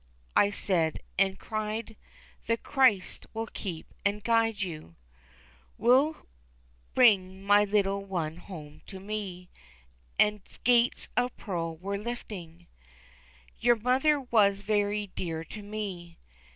[0.35, 1.95] I said, an' cried
[2.47, 4.95] "The Christ will keep an' guide her,"
[5.77, 6.25] "Will
[6.95, 9.51] bring my little one home to me,
[10.17, 12.65] As gates of pearl were lifting."
[13.59, 16.17] Your mother was very dear to me.